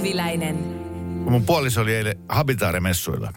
[0.00, 0.56] Vehviläinen.
[1.30, 3.32] Mun puoliso oli eilen Habitaare-messuilla.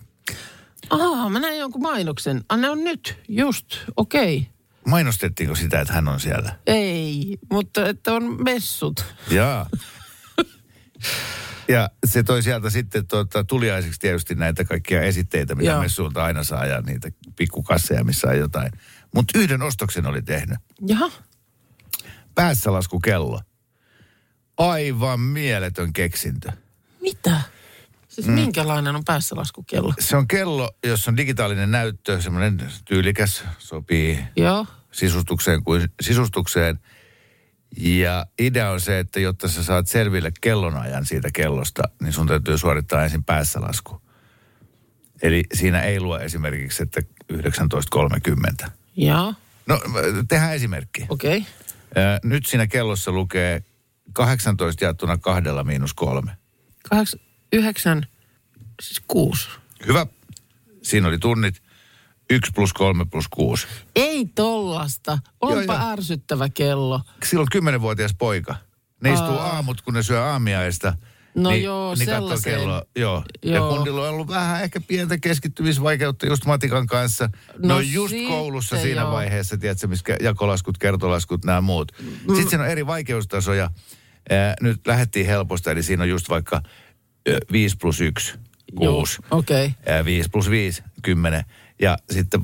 [0.89, 2.43] Aa, mä näin jonkun mainoksen.
[2.49, 3.65] Ah, ne on nyt, just,
[3.97, 4.37] okei.
[4.37, 4.49] Okay.
[4.87, 6.55] Mainostettiinko sitä, että hän on siellä?
[6.67, 9.05] Ei, mutta että on messut.
[9.31, 9.69] Jaa.
[11.67, 15.81] Ja se toi sieltä sitten tuota, tuliaiseksi tietysti näitä kaikkia esitteitä, mitä Joo.
[15.81, 18.71] messuilta aina saa, ja niitä pikkukasseja, missä on jotain.
[19.15, 20.57] Mutta yhden ostoksen oli tehnyt.
[20.87, 21.11] Jaha,
[22.35, 23.39] Päässä laskukello.
[24.69, 26.51] Aivan mieletön keksintö.
[27.01, 27.41] mitä?
[28.07, 28.33] Siis mm.
[28.33, 29.93] minkälainen on päässä laskukello?
[29.99, 36.79] Se on kello, jossa on digitaalinen näyttö, semmoinen tyylikäs, sopii Joo, sisustukseen kuin sisustukseen.
[37.77, 42.57] Ja idea on se, että jotta sä saat selville kellonajan siitä kellosta, niin sun täytyy
[42.57, 44.01] suorittaa ensin päässä lasku.
[45.21, 47.01] Eli siinä ei lue esimerkiksi, että
[47.33, 48.69] 19.30.
[48.95, 49.33] joo,
[49.65, 49.81] No,
[50.27, 51.05] tehdään esimerkki.
[51.09, 51.37] okei.
[51.37, 52.19] Okay.
[52.23, 53.63] Nyt siinä kellossa lukee
[54.13, 56.31] 18 jaettuna kahdella miinus kolme.
[57.53, 58.07] Yhdeksän,
[58.81, 59.49] siis kuusi.
[59.87, 60.07] Hyvä.
[60.81, 61.63] Siinä oli tunnit.
[62.29, 63.67] 1 plus 3 plus 6.
[63.95, 65.17] Ei tollasta.
[65.41, 65.91] Onpa Joo, joo.
[65.91, 67.01] ärsyttävä kello.
[67.25, 68.55] Silloin 10-vuotias poika.
[69.03, 69.47] Ne istuu Aa.
[69.55, 70.93] aamut, kun ne syö aamiaista.
[71.35, 72.59] No niin, joo, niin sellaiseen.
[72.59, 72.83] kelloa.
[72.95, 73.23] Joo.
[73.43, 73.55] Joo.
[73.69, 77.29] Ja kundilla on ollut vähän ehkä pientä keskittymisvaikeutta just matikan kanssa.
[77.57, 79.11] No, No no just sitten koulussa siinä joo.
[79.11, 81.91] vaiheessa, tiedätkö, missä jakolaskut, kertolaskut, nämä muut.
[82.01, 82.07] Mm.
[82.35, 83.69] Sitten siinä on eri vaikeustasoja.
[84.29, 86.61] Ää, nyt lähdettiin helposta, eli siinä on just vaikka
[87.27, 88.33] ö, 5 plus 1,
[88.75, 89.21] 6.
[89.31, 89.71] Okei.
[89.81, 90.05] Okay.
[90.05, 91.43] 5 plus 5, 10.
[91.81, 92.43] Ja sitten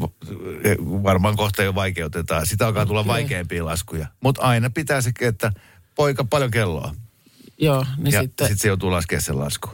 [1.03, 2.45] varmaan kohta jo vaikeutetaan.
[2.45, 3.13] Sitä alkaa tulla Okei.
[3.13, 4.07] vaikeampia laskuja.
[4.23, 5.51] Mutta aina pitää se, että
[5.95, 6.95] poika paljon kelloa.
[7.57, 8.27] Joo, niin ja sitten...
[8.27, 9.69] sitten sit se joutuu laskemaan sen lasku.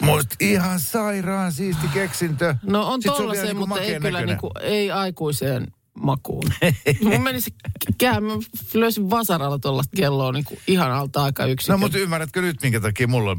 [0.00, 2.54] Musta ihan sairaan siisti keksintö.
[2.62, 5.66] No on tollaiseen, niinku mutta ei kyllä niinku, ei aikuiseen
[6.00, 6.44] makuun.
[7.02, 7.54] Mun menisi
[7.98, 8.32] kää, mä
[8.74, 11.72] löysin vasaralla tuollaista kelloa niinku ihan alta aika yksikön.
[11.72, 13.36] No mutta ymmärrätkö nyt, minkä takia mulla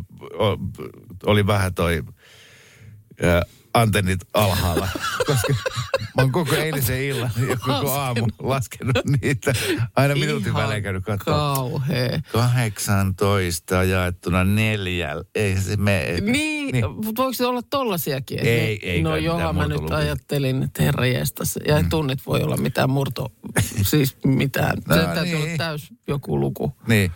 [1.25, 2.03] oli vähän toi
[3.23, 3.41] ä,
[3.73, 4.89] antennit alhaalla.
[5.25, 5.53] Koska
[6.15, 9.53] mä oon koko eilisen illan ja koko aamu laskenut niitä.
[9.95, 11.55] Aina minuutin Ihan välein käynyt katsomaan.
[11.55, 12.19] Kauhea.
[12.31, 15.23] 18 jaettuna neljällä.
[15.35, 16.21] Ei se mene.
[16.21, 16.91] Niin, niin.
[16.91, 18.39] mutta voiko se olla tollasiakin?
[18.39, 21.59] Ei, ei No joo, mä nyt ajattelin, että herra jestas.
[21.67, 21.89] Ja mm.
[21.89, 23.31] tunnit voi olla mitään murto,
[23.81, 24.77] siis mitään.
[24.87, 25.37] No se täytyy niin.
[25.37, 26.73] olla täys joku luku.
[26.87, 27.11] Niin.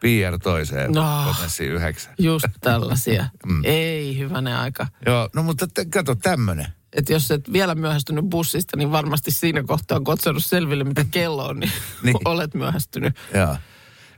[0.00, 1.24] PR toiseen, No.
[1.26, 2.14] potenssi yhdeksän.
[2.18, 3.26] Just tällaisia.
[3.46, 3.60] mm.
[3.64, 4.86] Ei, hyvänen aika.
[5.06, 6.66] Joo, no mutta t- kato tämmönen.
[6.92, 11.04] Että jos et vielä myöhästynyt bussista, niin varmasti siinä kohtaa, kun oot saanut selville, mitä
[11.10, 11.72] kello on, niin,
[12.02, 12.16] Niin.
[12.28, 13.16] olet myöhästynyt.
[13.34, 13.56] Joo.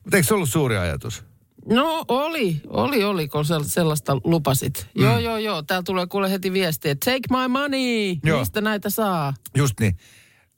[0.05, 1.25] Mutta eikö se ollut suuri ajatus?
[1.69, 4.87] No oli, oli, oli, kun sel- sellaista lupasit.
[4.99, 5.03] Mm.
[5.05, 5.63] Joo, joo, joo.
[5.63, 8.17] Täällä tulee kuule heti viesti, että take my money.
[8.25, 8.39] Joo.
[8.39, 9.35] Mistä näitä saa?
[9.57, 9.97] Just niin.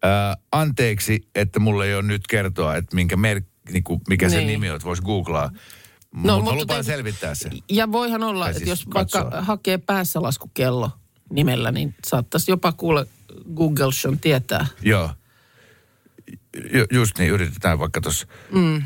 [0.04, 3.16] Äh, anteeksi, että mulle ei ole nyt kertoa, että minkä
[3.64, 4.30] mer- niinku, mikä niin.
[4.30, 4.46] se Niin.
[4.48, 5.50] nimi on, että voisi googlaa.
[6.14, 7.52] No, mutta lupaan te- selvittää sen.
[7.70, 9.20] Ja voihan olla, Tai että siis jos katsoa.
[9.22, 10.90] vaikka hakee päässä laskukello
[11.30, 13.06] nimellä, niin saattaisi jopa kuule
[13.54, 14.66] Google Shon tietää.
[14.82, 15.10] Joo.
[16.74, 18.26] Ju- just niin, yritetään vaikka tuossa.
[18.52, 18.82] Mm.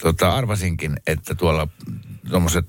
[0.00, 1.68] Tota, arvasinkin, että tuolla
[2.30, 2.66] tuommoiset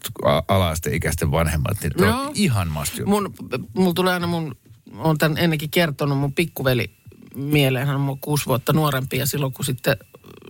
[0.48, 2.06] ala-asteikäisten vanhemmat, niin no.
[2.24, 2.32] No.
[2.36, 3.06] ihan masti.
[3.06, 3.34] Mun,
[3.74, 4.56] mulla tulee aina mun,
[4.98, 6.92] on tämän ennenkin kertonut, mun pikkuveli
[7.36, 9.98] mieleen, hän on kuusi vuotta nuorempi ja silloin kun sitten,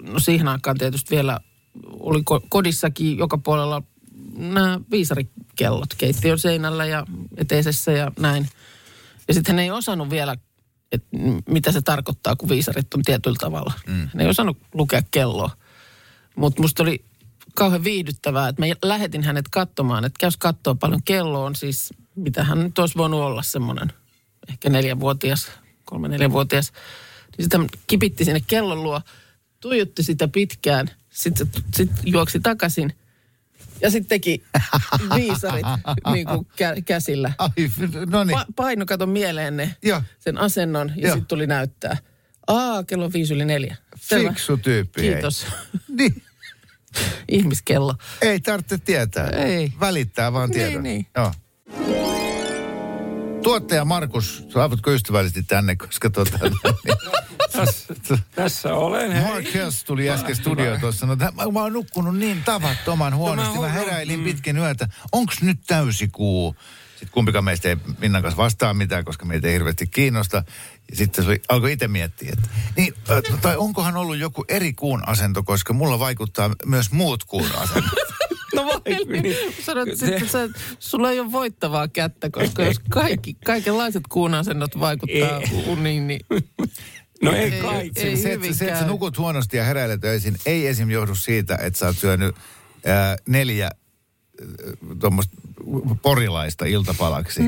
[0.01, 1.39] no siihen aikaan tietysti vielä
[1.89, 3.83] oli ko- kodissakin joka puolella
[4.37, 7.05] nämä viisarikellot keittiön seinällä ja
[7.37, 8.49] eteisessä ja näin.
[9.27, 10.35] Ja sitten hän ei osannut vielä,
[10.91, 11.07] että
[11.49, 13.73] mitä se tarkoittaa, kun viisarit on tietyllä tavalla.
[13.87, 13.93] Mm.
[13.93, 15.49] Hän ei osannut lukea kelloa.
[16.35, 17.05] Mutta musta oli
[17.55, 22.43] kauhean viihdyttävää, että mä lähetin hänet katsomaan, että käys katsoa paljon kello on siis, mitä
[22.43, 23.93] hän nyt olisi voinut olla semmoinen,
[24.49, 25.51] ehkä neljänvuotias,
[25.85, 26.71] kolme neljänvuotias.
[27.37, 29.01] Niin sitä kipitti sinne kellon luo,
[29.59, 32.93] tuijotti sitä pitkään, sitten sit juoksi takaisin
[33.81, 34.43] ja sitten teki
[35.15, 35.65] viisarit
[36.13, 37.33] niin kuin kä- käsillä.
[37.37, 37.49] Ai,
[38.09, 38.39] no niin.
[38.39, 40.01] Pa- paino kato mieleen ne, Joo.
[40.19, 41.97] sen asennon ja sitten tuli näyttää.
[42.47, 43.75] Aa, kello on viisi yli neljä.
[43.99, 44.29] Selvä.
[44.29, 45.01] Fiksu tyyppi.
[45.01, 45.45] Kiitos.
[45.97, 46.23] Niin.
[47.29, 47.95] Ihmiskello.
[48.21, 49.29] Ei tarvitse tietää.
[49.29, 49.73] Ei.
[49.79, 50.83] Välittää vaan Niin, tiedon.
[50.83, 51.07] niin.
[51.15, 51.31] Joo.
[53.43, 56.39] Tuottaja Markus, saavutko ystävällisesti tänne, koska tota,
[57.51, 57.93] tässä,
[58.35, 59.11] tässä olen.
[59.11, 59.23] Hei.
[59.23, 63.59] Mark Hess tuli äsken studioon tuossa, että mä, mä oon nukkunut niin tavattoman huonosti.
[63.59, 64.87] Mä heräilin pitkin yötä.
[65.11, 66.55] Onks nyt täysikuu?
[66.89, 70.43] Sitten kumpikaan meistä ei Minnan kanssa vastaa mitään, koska meitä ei hirveästi kiinnosta.
[70.89, 74.73] Ja sitten se oli, alkoi itse miettiä, että niin, äh, tai onkohan ollut joku eri
[74.73, 77.93] kuun asento, koska mulla vaikuttaa myös muut kuun asennot.
[78.55, 79.35] No vai, niin.
[79.63, 80.49] Sanoit sitten, sä,
[80.79, 86.19] sulla ei ole voittavaa kättä, koska jos kaikki, kaikenlaiset kuunasennot vaikuttaa uniin, niin
[87.21, 87.99] No ei Ei- kaikki.
[87.99, 90.89] ei se, että, se, että sä nukut huonosti ja heräilet öisin, ei esim.
[90.91, 92.35] johdu siitä, että sä oot syönyt
[92.85, 93.69] ää, neljä
[94.99, 95.37] tuommoista
[96.01, 97.41] porilaista iltapalaksi.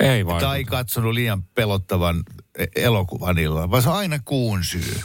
[0.00, 0.40] Ei vai.
[0.40, 2.22] tai katsonut liian pelottavan
[2.58, 5.00] e- elokuvan illalla, vaan se on aina kuun syy.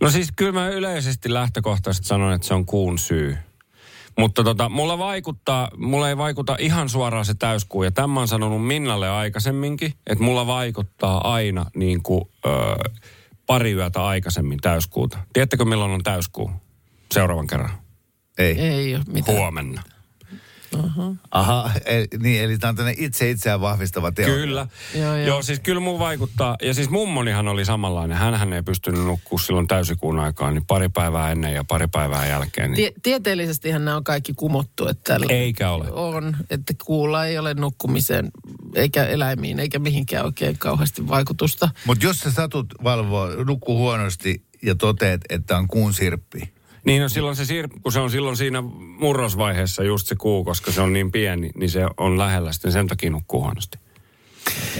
[0.00, 3.36] No siis kyllä mä yleisesti lähtökohtaisesti sanon, että se on kuun syy.
[4.18, 7.82] Mutta tota, mulla vaikuttaa, mulla ei vaikuta ihan suoraan se täyskuu.
[7.82, 12.50] Ja tämän mä oon sanonut Minnalle aikaisemminkin, että mulla vaikuttaa aina niin kuin, ö,
[13.48, 15.18] pari yötä aikaisemmin täyskuuta.
[15.32, 16.50] Tiedättekö milloin on täyskuu?
[17.12, 17.70] Seuraavan kerran.
[18.38, 18.58] Ei.
[18.58, 19.36] ei ole mitään.
[19.38, 19.82] Huomenna.
[21.30, 24.36] Aha, eli, niin, eli tämä on tämmöinen itse itseään vahvistava teoria.
[24.36, 24.66] Kyllä.
[24.94, 25.42] Joo, Joo, joo.
[25.42, 26.56] siis kyllä mun vaikuttaa.
[26.62, 28.16] Ja siis mummonihan oli samanlainen.
[28.16, 32.70] Hänhän ei pystynyt nukkua silloin täysikuun aikaan, niin pari päivää ennen ja pari päivää jälkeen.
[32.70, 34.88] Niin Tie- tieteellisestihän nämä on kaikki kumottu.
[34.88, 35.92] Että Eikä ole.
[35.92, 38.30] On, että kuulla ei ole nukkumiseen,
[38.74, 41.68] eikä eläimiin, eikä mihinkään oikein kauheasti vaikutusta.
[41.84, 46.50] Mutta jos sä satut valvoa, nukkuu huonosti ja toteet, että on kuun sirppi,
[46.84, 48.60] Niin no silloin se sir- kun se on silloin siinä
[49.00, 52.86] murrosvaiheessa just se kuu, koska se on niin pieni, niin se on lähellä sitten sen
[52.86, 53.78] takia nukkuu huonosti.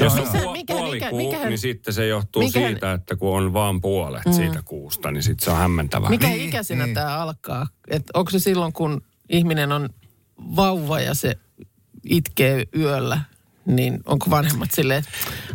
[0.01, 2.93] Jos on Mikä- puo- mikä- puoli mikä- kuu, mikähän- niin sitten se johtuu mikähän- siitä,
[2.93, 4.33] että kun on vaan puolet mm.
[4.33, 6.11] siitä kuusta, niin sitten se on hämmentävää.
[6.11, 6.95] Mikä Niin, ikäisenä niin.
[6.95, 7.67] tämä alkaa?
[7.91, 9.89] Et onko se silloin, kun ihminen on
[10.57, 11.37] vauva ja se
[12.09, 13.21] itkee yöllä,
[13.69, 15.11] niin onko vanhemmat silleen, että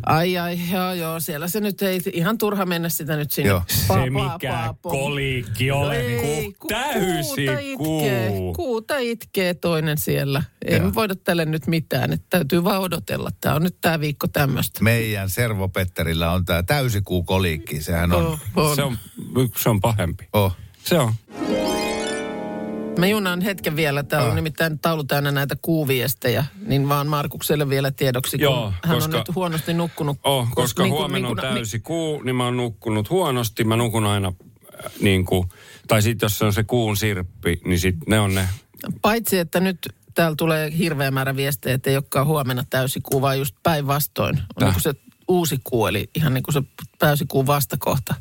[0.06, 3.50] ai ai, joo joo, siellä se nyt ei ihan turha mennä sitä nyt sinne.
[3.50, 3.62] Joo.
[3.68, 8.54] Se mikä kolikki ole, No ei, ku, ku- täysi kuuta itkee, kuu.
[8.54, 10.44] kuuta itkee toinen siellä.
[10.66, 10.86] Ei Joo.
[10.86, 13.30] me voida tälle nyt mitään, että täytyy vaan odotella.
[13.42, 14.84] Tämä on nyt tämä viikko tämmöistä.
[14.84, 17.82] meidän Servo Petterillä on tämä täysikuu kolikki.
[17.82, 18.40] Sehän on, Oh,
[18.70, 18.76] on.
[18.76, 18.98] Se on,
[19.62, 20.28] se on pahempi.
[20.34, 20.56] oh.
[20.84, 21.14] Se on.
[22.98, 24.04] Mä junaan hetken vielä.
[24.04, 24.36] Täällä on Ah.
[24.36, 26.46] nimittäin taulu täynnä näitä kuuviestejä.
[26.66, 30.18] Niin vaan Markukselle vielä tiedoksi, kun Joo, hän koska- on nyt huonosti nukkunut.
[30.24, 33.64] Oh, Kos- koska niin huomenna on niin kuin- täysi kuu, niin mä oon nukkunut huonosti.
[33.64, 34.28] Mä nukun aina
[34.86, 35.50] äh, niin kuin,
[35.88, 38.50] tai sitten jos se on se kuun sirppi, niin sit ne on ne.
[39.02, 39.78] Paitsi, että nyt
[40.14, 44.40] täällä tulee hirveä määrä viestejä, että ei olekaan huomenna täysikuu, vaan just päinvastoin.
[44.62, 44.94] On niin se
[45.28, 46.62] uusi kuu, eli ihan niin kuin se
[47.00, 48.16] täysikuun vastakohta.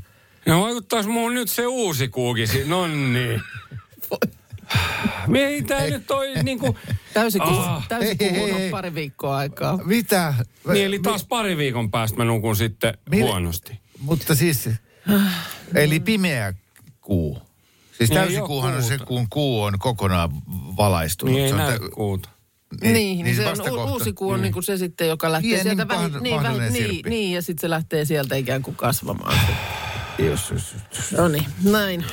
[0.46, 2.48] Ja vaikuttaisi muun nyt se uusi kuukin.
[2.66, 3.42] No niin.
[5.34, 6.76] Ei tää nyt toi niinku...
[7.40, 7.86] Ah.
[8.00, 8.70] Hei, hei, on hei.
[8.70, 9.78] pari viikkoa aikaa.
[9.84, 10.34] Mitä?
[10.72, 13.80] Niin eli taas pari viikon päästä mä nukun sitten Mille- huonosti.
[13.98, 14.68] Mutta siis,
[15.74, 16.54] eli pimeä
[17.00, 17.38] kuu.
[17.98, 20.30] Siis Niin täysikuuhan on se, kun kuu on kokonaan
[20.76, 21.34] valaistunut.
[21.34, 22.28] Niin ei se on näy tä- kuuta.
[22.80, 23.90] Niin, niin, niin se, on, vastakohta.
[23.90, 26.72] u- uusi kuu on niin kuin se sitten, joka lähtee Pienin sieltä pah- niin, vähin,
[26.72, 29.38] niin, niin, ja sitten se lähtee sieltä ikään kuin kasvamaan.
[30.18, 31.12] Jos, jos, jos.
[31.12, 32.04] No niin, näin.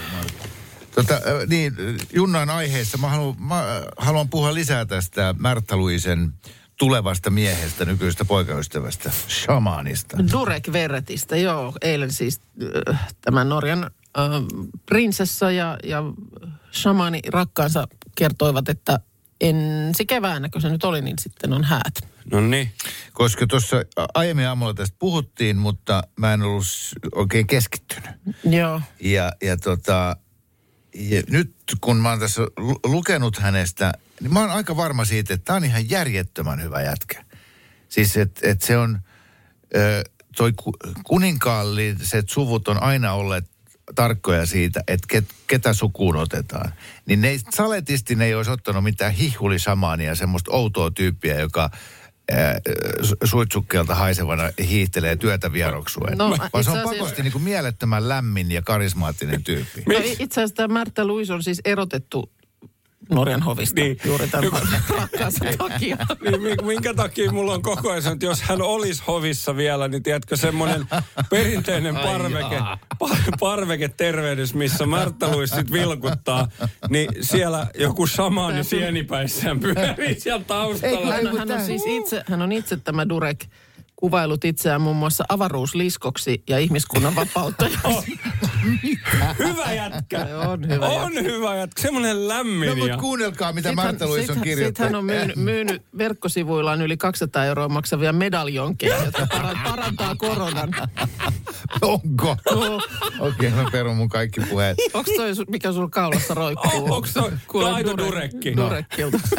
[0.96, 1.74] Tota, niin,
[2.14, 6.34] Junnan aiheessa mä haluan, mä haluan puhua lisää tästä Märtä Luisen
[6.78, 10.18] tulevasta miehestä, nykyisestä poikaystävästä, shamanista.
[10.32, 11.74] Durek Verretistä, joo.
[11.82, 12.42] Eilen siis
[13.22, 14.24] tämän Norjan äh,
[14.86, 16.04] prinsessa ja, ja
[16.72, 19.00] shamani rakkaansa kertoivat, että
[19.42, 22.10] ensi keväänä, kun se nyt oli, niin sitten on häät.
[22.32, 22.72] No niin.
[23.14, 23.78] Koska tuossa
[24.14, 26.66] aiemmin aamulla tästä puhuttiin, mutta mä en ollut
[27.16, 28.10] oikein keskittynyt.
[28.44, 28.82] Joo.
[29.00, 30.16] Ja, ja, tota,
[31.00, 35.34] ja nyt kun mä oon tässä lu- lukenut hänestä, niin mä oon aika varma siitä,
[35.34, 37.26] että tää on ihan järjettömän hyvä jätkä.
[37.90, 39.00] Siis että et se on,
[39.76, 40.04] ö,
[40.38, 40.72] toi ku,
[41.04, 43.46] kuninkaalliset suvut on aina olleet
[43.96, 46.74] tarkkoja siitä, että ket, ketä sukuun otetaan.
[47.06, 51.70] Niin ne saletisti ne ei olisi ottanut mitään hihulisamaania, semmoista outoa tyyppiä, joka
[53.24, 56.18] suitsukkeelta haisevana hiihtelee työtä vieroksuen.
[56.18, 59.84] No, Vaan se on asiassa- pakosti niin kuin mielettömän lämmin ja karismaattinen tyyppi.
[59.88, 62.32] No, itse asiassa tämä Märtä Luis on siis erotettu
[63.12, 63.98] Norjan hovista Niin.
[64.06, 64.52] juuri tämän
[65.58, 65.98] takia.
[66.22, 70.04] Niin, mi- minkä takia mulla on koko ajan, että jos hän olisi hovissa vielä, niin
[70.04, 70.86] tiedätkö, semmoinen
[71.30, 72.60] perinteinen parveke,
[73.04, 76.48] pa- parveke tervehdys, missä Märtä Luis sit vilkuttaa,
[76.90, 81.14] niin siellä joku samaani sienipäissään pyörii siellä taustalla.
[81.14, 83.46] Hän, hän, on siis itse, hän on itse tämä Durek
[83.96, 88.20] kuvailut itseään muun muassa avaruusliskoksi ja ihmiskunnan vapauttajaksi.
[89.40, 90.20] Hyvä jätkä.
[90.50, 91.82] On hyvä On hyvä jätkä.
[91.82, 94.68] Semmoinen lämmin No mutta kuunnelkaa, mitä Sitten Martta Luis on sit- kirjoittanut.
[94.68, 100.70] Sitten hän on myynyt, myynyt verkkosivuillaan yli 200 euroa maksavia medaljonkeja, jotka para- parantaa koronan.
[101.82, 102.38] Onko?
[103.20, 104.78] Okei, mä perun mun kaikki puheet.
[104.94, 106.72] Onko toi, mikä sulla kaulassa roikkuu?
[106.84, 108.58] Oh, onks toi Kuule, aito Dure- durekki?
[108.58, 109.20] Durekkilta.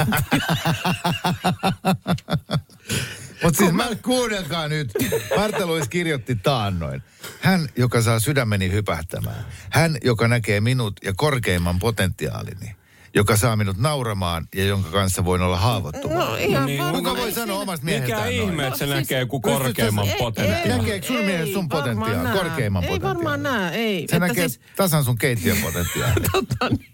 [3.42, 4.92] Mutta siis mä, kuunnelkaa nyt.
[5.37, 7.02] Martta Luis kirjoitti taannoin.
[7.40, 9.47] Hän, joka saa sydämeni hypähtämään.
[9.70, 12.75] Hän, joka näkee minut ja korkeimman potentiaalini.
[13.14, 16.14] Joka saa minut nauramaan ja jonka kanssa voin olla haavoittuva.
[16.14, 17.04] No ihan Niin, varmaan.
[17.04, 18.50] Kuka voi sanoa omasta miehestään Mikä noin?
[18.50, 20.68] ihme, että se No, siis- näkee joku Pystytkö korkeimman sä- potentiaalin?
[20.68, 22.42] Näkeekö sun mielestä sun varmaan potentiaali, nää.
[22.42, 23.14] korkeimman Ei potentiaali?
[23.16, 23.99] varmaan näe, ei.
[23.99, 26.14] Se Että näkee siis- tasan sun keittiön potentiaali.
[26.32, 26.87] Totta niin.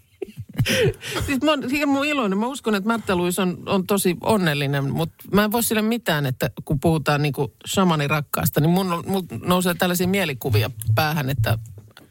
[1.25, 2.37] siis mä oon hirmu iloinen.
[2.37, 6.25] Mä uskon, että Märtä Luis on, on tosi onnellinen, mutta mä en voi sille mitään,
[6.25, 11.57] että kun puhutaan niinku shamani rakkaasta, niin mun, mun nousee tällaisia mielikuvia päähän, että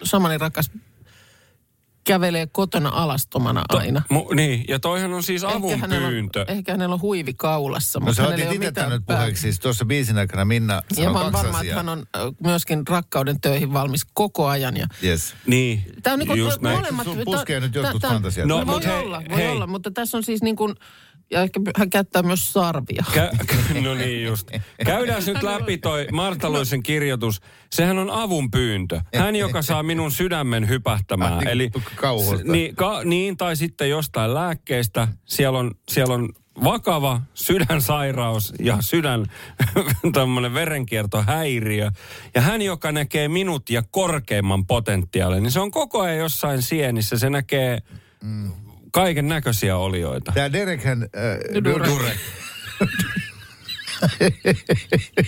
[0.04, 0.70] shamani rakas
[2.06, 4.02] kävelee kotona alastomana aina.
[4.10, 6.40] Mu, niin, ja toihan on siis avun hänellä pyyntö.
[6.40, 8.90] On, ehkä hänellä on huivi kaulassa, No mutta sä hänellä ei otit ole itse mitään
[8.90, 9.42] nyt puheeksi.
[9.42, 12.06] Siis tuossa biisin aikana Minna Ja mä oon varma, että hän on
[12.42, 14.76] myöskin rakkauden töihin valmis koko ajan.
[14.76, 15.34] Ja Yes.
[15.46, 16.76] Niin, Tämä on niin kuin just näin.
[16.78, 17.04] molemmat...
[17.04, 18.48] Sun puskee nyt jotkut fantasiat.
[18.48, 19.48] No, No, voi hei, olla, voi hei.
[19.48, 20.74] olla, mutta tässä on siis niin kuin,
[21.30, 23.04] ja ehkä hän käyttää myös sarvia.
[23.12, 24.50] Kä- no niin just.
[24.84, 27.40] Käydään nyt läpi toi Marta Luisen kirjoitus.
[27.72, 29.00] Sehän on avun pyyntö.
[29.14, 31.38] Hän, joka saa minun sydämen hypähtämään.
[31.38, 31.70] Niin, Eli,
[32.44, 35.08] niin, ka, niin, tai sitten jostain lääkkeestä.
[35.24, 36.28] Siellä on, siellä on
[36.64, 39.26] vakava sydänsairaus ja sydän
[40.12, 41.90] tämmöinen verenkiertohäiriö.
[42.34, 47.18] Ja hän, joka näkee minut ja korkeimman potentiaalin, niin se on koko ajan jossain sienissä.
[47.18, 47.78] Se näkee
[48.96, 50.32] kaiken näköisiä olioita.
[50.32, 51.02] Tämä Derekhän...
[51.02, 51.88] Äh, Durek.
[51.88, 52.18] Durek.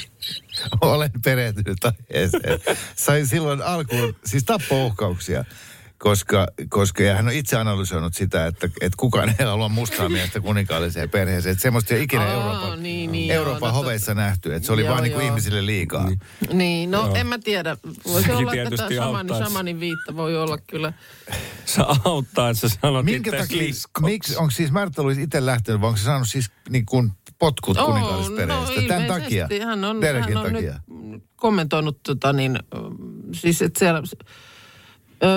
[0.81, 2.61] Olen perehtynyt aiheeseen.
[2.97, 5.45] Sain silloin alkuun, siis tappouhkauksia,
[5.99, 10.41] koska, koska ja hän on itse analysoinut sitä, että, että kukaan ei halua mustaa miestä
[10.41, 11.53] kuninkaalliseen perheeseen.
[11.53, 14.55] Että semmoista ei ikinä Aa, Euroopan, niin, niin, Euroopan joo, no hoveissa nähty.
[14.55, 15.31] Että se oli Joo, vaan niin kuin joo.
[15.31, 16.07] ihmisille liikaa.
[16.07, 16.21] Niin.
[16.53, 17.77] Niin, no en mä tiedä.
[18.05, 19.45] Voisi Sekin olla, että tämä shamani, auttaisi.
[19.45, 20.93] shamanin viitta voi olla kyllä.
[21.65, 25.81] Se auttaa, että sä sanot Minkä itse takia, miksi, onko siis Märtä Luis itse lähtenyt,
[25.81, 28.75] vai onko se saanut siis niin kuin potkut Oo, kuninkaallisperheestä?
[28.75, 29.39] Tämän ilmeisesti.
[29.39, 29.67] takia?
[29.67, 30.81] Hän on, hän on takia?
[30.89, 32.59] nyt kommentoinut tota niin,
[33.35, 34.03] siis että siellä,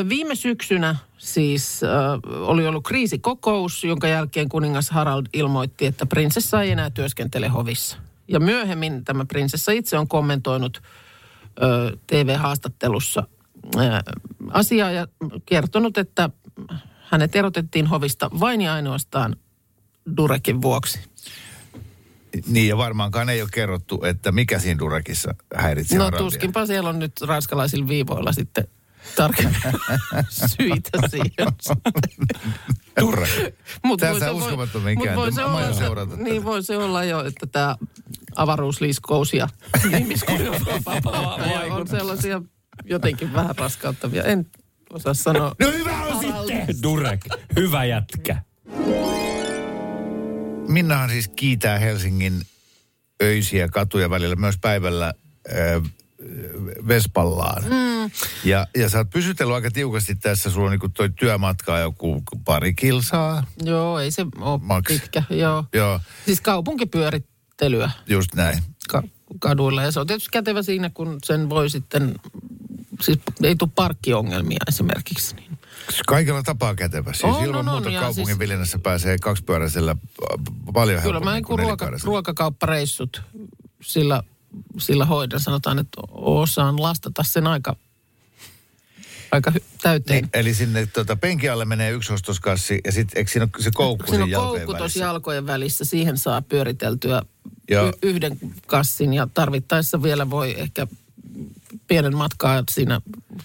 [0.10, 1.82] viime syksynä siis
[2.26, 7.98] oli ollut kriisikokous, jonka jälkeen kuningas Harald ilmoitti, että prinsessa ei enää työskentele hovissa.
[8.28, 10.82] Ja myöhemmin tämä prinsessa itse on kommentoinut
[12.08, 13.28] TV-haastattelussa
[14.50, 15.08] asiaa ja
[15.46, 16.30] kertonut, että
[17.02, 19.36] hänet erotettiin hovista vain ja ainoastaan
[20.18, 21.00] Durekin vuoksi.
[22.48, 26.26] Niin, ja varmaankaan ei ole kerrottu, että mikä siinä Durakissa häiritsi No Haraldia.
[26.26, 28.68] tuskinpa siellä on nyt ranskalaisilla viivoilla sitten
[29.16, 29.56] tarkemmin
[30.58, 31.48] syitä siihen.
[33.00, 33.30] Durak.
[33.84, 35.16] Mut Tässä voi se- on voi- uskomaton mut mikään.
[35.16, 36.24] voi se Mä olla, seurata tätä.
[36.24, 37.76] Niin voi se olla jo, että tämä
[38.36, 39.48] avaruusliiskous ja
[39.98, 40.56] ihmiskunnan
[41.72, 42.42] on sellaisia
[42.86, 44.24] jotenkin vähän raskauttavia.
[44.24, 44.46] En
[44.94, 45.56] osaa sanoa.
[45.60, 46.82] No hyvä on sitten!
[46.84, 47.22] Durek,
[47.56, 48.42] hyvä jätkä.
[50.68, 52.42] Minnahan siis kiitää Helsingin
[53.24, 55.14] öisiä katuja välillä myös päivällä
[56.88, 57.64] Vespallaan.
[57.64, 58.12] Mm.
[58.44, 60.50] Ja, ja sä oot pysytellyt aika tiukasti tässä.
[60.50, 63.44] Sulla on niinku toi työmatka joku pari kilsaa.
[63.64, 64.88] Joo, ei se ole Max.
[64.88, 65.24] pitkä.
[65.30, 65.66] Joo.
[65.74, 68.60] Joo, Siis kaupunkipyörittelyä just näin.
[68.90, 69.04] ka-
[69.40, 69.84] kaduilla.
[69.84, 72.16] Ja se on tietysti kätevä siinä, kun sen voi sitten,
[73.02, 75.36] siis ei tule parkkiongelmia esimerkiksi.
[75.36, 75.52] Niin.
[76.08, 77.14] Kaikella tapaa kätevä.
[77.14, 79.96] Siis On, ilman on, muuta on, ja kaupungin siis- viljennässä pääsee kaksipyöräisellä
[80.74, 83.22] paljon Kyllä mä helpommin niin kuin ruoka, ruokakauppareissut
[83.82, 84.24] sillä,
[84.78, 85.40] sillä hoidan.
[85.40, 87.76] Sanotaan, että osaan lastata sen aika,
[89.32, 90.24] aika täyteen.
[90.24, 93.72] Niin, eli sinne tota, penkin alle menee yksi ostoskassi ja sitten eikö siinä ole se
[93.74, 95.86] koukku Siinä on jalkojen koukku tuossa jalkojen välissä.
[95.86, 97.22] Siihen saa pyöriteltyä
[97.70, 97.88] Joo.
[97.88, 100.88] y- yhden kassin ja tarvittaessa vielä voi ehkä
[101.88, 103.02] pienen matkaa siinä,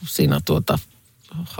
[0.06, 0.78] siinä tuota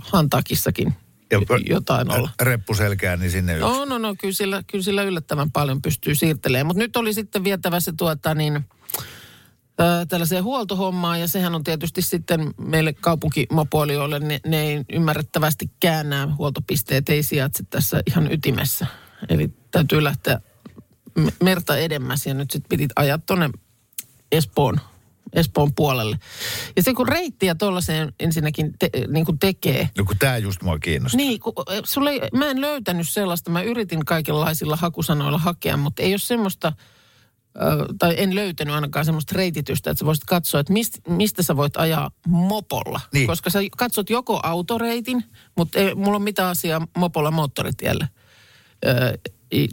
[0.03, 0.95] hantakissakin
[1.31, 2.31] Ja- jotain olla.
[2.41, 3.63] Reppuselkään, niin sinne yksi.
[3.63, 6.67] No, no, no, kyllä sillä, kyllä sillä yllättävän paljon pystyy siirtelemään.
[6.67, 8.65] Mutta nyt oli sitten vietävä se tuota niin,
[10.09, 17.09] tällaiseen huoltohommaan ja sehän on tietysti sitten meille kaupunkimopoilijoille, ne, ne ei ymmärrettävästi käännää huoltopisteet,
[17.09, 18.87] ei sijaitse tässä ihan ytimessä.
[19.29, 20.41] Eli täytyy lähteä
[21.15, 23.51] me- merta edemmäs ja nyt sitten piti ajaa tuonne
[24.33, 24.81] Espoon,
[25.33, 26.19] Espoon puolelle.
[26.77, 30.79] Ja se kun reittiä tuollaiseen ensinnäkin te, niin kuin tekee, No kun tää just mua
[30.79, 31.17] kiinnostaa.
[31.17, 31.53] niin, kun,
[31.85, 33.51] sulle mä en löytänyt sellaista.
[33.51, 36.73] Mä yritin kaikenlaisilla hakusanoilla hakea, mutta ei ole semmoista
[37.99, 41.77] tai en löytänyt ainakaan semmoista reititystä, että sä voisit katsoa, että mist, mistä sä voit
[41.77, 43.01] ajaa mopolla.
[43.13, 43.27] Niin.
[43.27, 45.25] Koska sä katsot joko autoreitin,
[45.57, 48.09] mutta ei mulla ole mitään asiaa mopolla moottoritielle.
[48.87, 49.19] Ö,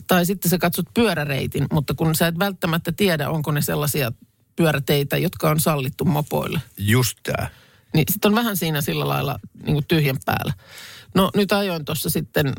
[0.07, 4.11] tai sitten sä katsot pyöräreitin, mutta kun sä et välttämättä tiedä, onko ne sellaisia
[4.55, 6.61] pyöräteitä, jotka on sallittu mopoille.
[6.77, 7.49] Just tää.
[7.93, 10.53] Niin sitten on vähän siinä sillä lailla niin tyhjän päällä.
[11.15, 12.53] No nyt ajoin tuossa sitten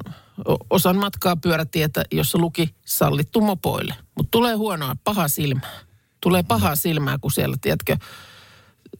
[0.70, 3.94] osan matkaa pyörätietä, jossa luki sallittu mopoille.
[4.16, 5.80] Mutta tulee huonoa, paha silmää.
[6.20, 7.96] Tulee pahaa silmää, kun siellä, tiedätkö,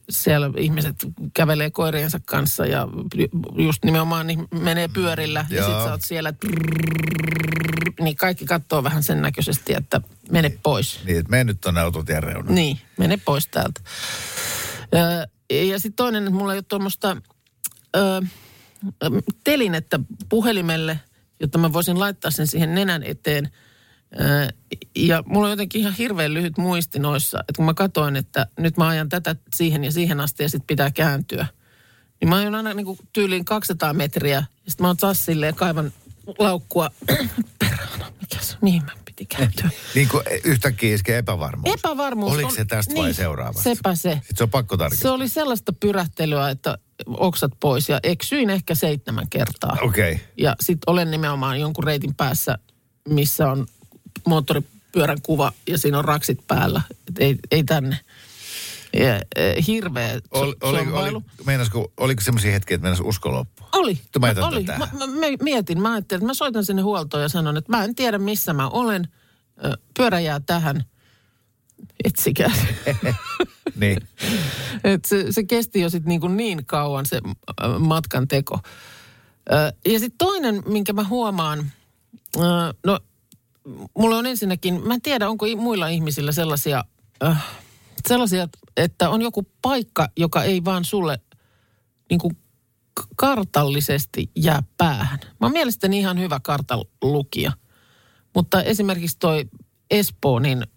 [0.09, 0.95] siellä ihmiset
[1.33, 5.45] kävelee koiriensa kanssa ja ju- just nimenomaan niin menee pyörillä.
[5.49, 5.65] Ja Joo.
[5.69, 6.33] sit sä oot siellä,
[7.99, 10.99] niin kaikki katsoo vähän sen näköisesti, että mene pois.
[11.05, 12.55] Niin, että mene nyt tonne autotien reunaan.
[12.55, 13.81] Niin, mene pois täältä.
[14.93, 17.17] Ö, ja sitten toinen, että mulla ei ole tuommoista
[17.95, 18.21] ö,
[19.43, 19.99] telinettä
[20.29, 20.99] puhelimelle,
[21.39, 23.51] jotta mä voisin laittaa sen siihen nenän eteen.
[24.95, 28.77] Ja mulla on jotenkin ihan hirveän lyhyt muisti noissa, että kun mä katsoin, että nyt
[28.77, 31.47] mä ajan tätä siihen ja siihen asti ja sitten pitää kääntyä.
[32.21, 35.55] Niin mä ajan aina niin kuin tyyliin 200 metriä ja sitten mä oon taas silleen
[35.55, 35.93] kaivan
[36.39, 36.89] laukkua.
[37.59, 38.91] Perhana, mikä se, mihin mä
[39.25, 39.69] kääntyä?
[39.95, 41.73] Niin kuin yhtäkkiä iskee epävarmuus.
[41.79, 42.33] Epävarmuus.
[42.33, 43.63] Oliko on- se tästä vai niin, seuraavasta?
[43.63, 44.11] Sepä se.
[44.13, 45.11] Sitten se on pakko Se tarkistaa.
[45.11, 49.77] oli sellaista pyrähtelyä, että oksat pois ja eksyin ehkä seitsemän kertaa.
[49.81, 50.11] Okei.
[50.13, 50.25] Okay.
[50.37, 52.57] Ja sitten olen nimenomaan jonkun reitin päässä,
[53.09, 53.67] missä on
[54.27, 56.81] moottoripyörän kuva ja siinä on raksit päällä.
[56.91, 57.99] Et ei, ei tänne.
[58.95, 61.17] Ja, eh, hirveä Oli, oli, sommailu.
[61.17, 63.67] oli, meinasko, oliko semmoisia hetkiä, että meinas usko loppua?
[63.73, 63.99] Oli.
[64.19, 64.63] Mä jätän oli.
[64.63, 67.83] Mä, mä, mä mietin, mä ajattelin, että mä soitan sinne huoltoon ja sanon, että mä
[67.83, 69.07] en tiedä missä mä olen.
[69.97, 70.83] Pyörä jää tähän.
[72.03, 72.51] Etsikää.
[73.75, 73.97] Niin.
[74.83, 77.19] Et se, se kesti jo sitten niin, kuin niin kauan se
[77.79, 78.59] matkan teko.
[79.85, 81.71] Ja sitten toinen, minkä mä huomaan,
[82.85, 82.99] no
[83.97, 86.83] mulla on ensinnäkin, mä en tiedä onko muilla ihmisillä sellaisia,
[87.23, 87.45] äh,
[88.07, 88.47] sellaisia,
[88.77, 91.19] että on joku paikka, joka ei vaan sulle
[92.09, 92.37] niin kuin
[93.15, 95.19] kartallisesti jää päähän.
[95.23, 97.51] Mä oon mielestäni ihan hyvä kartalukija.
[98.35, 99.45] Mutta esimerkiksi toi
[99.91, 100.67] Espoo, niin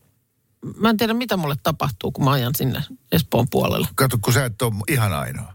[0.77, 2.83] mä en tiedä mitä mulle tapahtuu, kun mä ajan sinne
[3.13, 3.89] Espoon puolelle.
[3.95, 5.55] Kato, kun sä et ole ihan ainoa.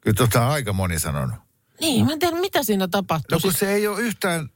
[0.00, 1.36] Kyllä tota on aika moni sanonut.
[1.80, 3.36] Niin, mä en tiedä mitä siinä tapahtuu.
[3.36, 4.48] No kun Siis- se ei ole yhtään,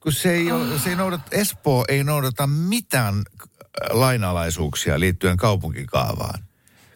[0.00, 3.22] kun se ei, ole, se ei noudata, Espoo ei noudata mitään
[3.90, 6.44] lainalaisuuksia liittyen kaupunkikaavaan.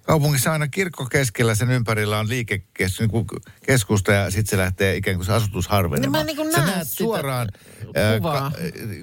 [0.02, 3.26] Kaupungissa aina kirkko keskellä, sen ympärillä on liikekeskusta niin kuin
[3.66, 6.12] keskusta ja sitten se lähtee ikään kuin se asutus harvenemaan.
[6.12, 7.48] No mä niin kuin sä näet suoraan,
[8.18, 8.52] kuvaa.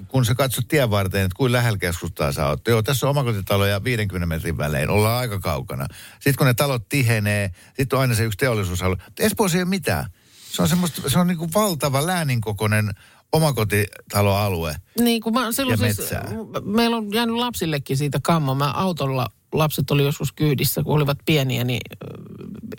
[0.08, 2.68] kun sä katsot tien varteen, että kuinka lähellä keskustaa sä oot.
[2.68, 5.86] Joo, tässä on omakotitaloja 50 metrin välein, ollaan aika kaukana.
[6.12, 8.96] Sitten kun ne talot tihenee, sitten on aina se yksi teollisuusalue.
[9.18, 10.06] Espoossa ei ole mitään.
[10.52, 12.94] Se on, semmoista, se on niin kuin valtava läänin kokoinen
[13.32, 14.76] omakotitaloalue.
[14.98, 16.28] Niin, kun mä, silloin Ja siis, metsää.
[16.64, 18.54] meillä on jäänyt lapsillekin siitä kammo.
[18.54, 21.80] Mä autolla, lapset oli joskus kyydissä, kun olivat pieniä, niin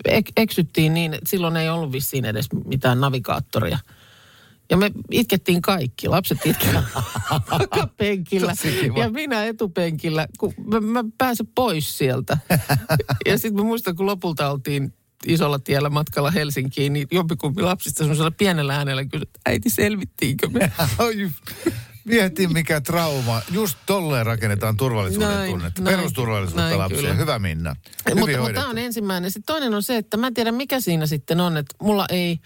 [0.05, 3.79] ek, eksyttiin niin, että silloin ei ollut vissiin edes mitään navigaattoria.
[4.69, 6.07] Ja me itkettiin kaikki.
[6.07, 6.83] Lapset itkivät
[7.49, 8.53] takapenkillä
[8.97, 12.37] ja minä etupenkillä, kun mä, mä pääsen pois sieltä.
[13.27, 14.93] ja sitten mä muistan, kun lopulta oltiin
[15.27, 20.71] isolla tiellä matkalla Helsinkiin, niin jompikumpi lapsista semmoisella pienellä äänellä kysyi, että äiti selvittiinkö me?
[20.99, 21.29] Oi,
[22.05, 23.41] Mieti mikä trauma.
[23.51, 25.81] Just tolleen rakennetaan turvallisuuden Näin, tunnetta.
[25.81, 27.01] näin, Perusturvallisuutta näin lapsille.
[27.01, 27.13] kyllä.
[27.13, 27.75] Hyvä Minna.
[28.09, 29.31] Hyvin mutta, mutta tämä on ensimmäinen.
[29.31, 32.39] Sitten toinen on se, että mä en tiedä mikä siinä sitten on, että mulla ei,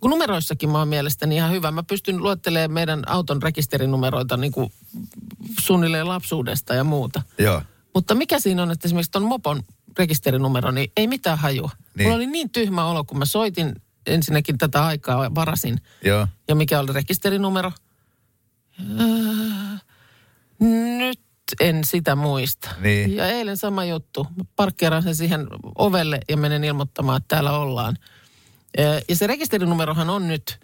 [0.00, 1.70] kun numeroissakin mä oon mielestäni ihan hyvä.
[1.70, 4.72] Mä pystyn luettelemaan meidän auton rekisterinumeroita niin kuin
[5.60, 7.22] suunnilleen lapsuudesta ja muuta.
[7.38, 7.62] Joo.
[7.94, 9.62] Mutta mikä siinä on, että esimerkiksi ton mopon
[9.98, 11.70] rekisterinumero, niin ei mitään hajua.
[11.94, 12.04] Niin.
[12.04, 13.74] Mulla oli niin tyhmä olo, kun mä soitin
[14.06, 15.80] ensinnäkin tätä aikaa, varasin.
[16.04, 16.26] Joo.
[16.48, 17.72] Ja mikä oli rekisterinumero?
[18.80, 19.82] Äh,
[20.98, 21.20] nyt
[21.60, 22.70] en sitä muista.
[22.80, 23.16] Niin.
[23.16, 24.26] Ja eilen sama juttu.
[24.36, 25.46] Mä parkkeeraan sen siihen
[25.78, 27.96] ovelle ja menen ilmoittamaan, että täällä ollaan.
[28.80, 30.60] Äh, Ja se rekisterinumerohan on nyt...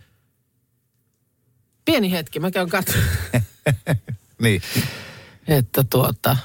[1.85, 3.09] Pieni hetki, mä käyn katsomaan,
[4.43, 4.63] Niin.
[5.49, 6.37] että tuota...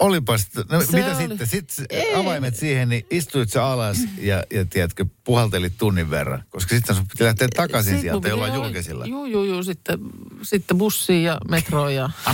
[0.00, 1.46] Olipas, no Se mitä oli- sitten?
[1.46, 2.14] Sitten Ei.
[2.14, 6.42] avaimet siihen, niin istuit sä alas ja, ja tiedätkö, puhaltelit tunnin verran.
[6.50, 9.06] Koska sitten sun piti lähteä takaisin Sit sieltä mun piti jollain olla- julkisilla.
[9.06, 9.62] Juu, juu, juu.
[9.62, 9.98] Sitten,
[10.42, 12.10] sitten bussiin ja metroon ja